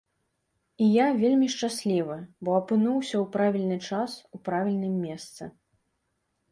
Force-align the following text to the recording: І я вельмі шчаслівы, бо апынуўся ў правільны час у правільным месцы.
І 0.85 0.87
я 0.91 1.05
вельмі 1.23 1.49
шчаслівы, 1.55 2.17
бо 2.47 2.57
апынуўся 2.61 3.15
ў 3.23 3.25
правільны 3.37 3.77
час 3.93 4.11
у 4.39 4.43
правільным 4.51 4.99
месцы. 5.07 5.43